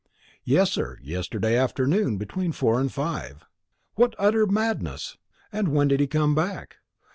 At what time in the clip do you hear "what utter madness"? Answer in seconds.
3.93-5.15